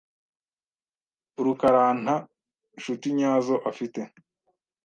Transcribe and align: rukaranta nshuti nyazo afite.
rukaranta 1.43 2.15
nshuti 2.77 3.07
nyazo 3.17 3.55
afite. 3.69 4.01